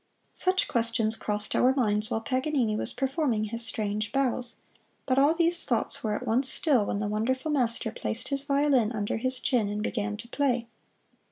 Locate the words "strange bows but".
3.63-5.19